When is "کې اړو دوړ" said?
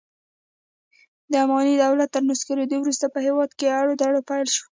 3.57-4.13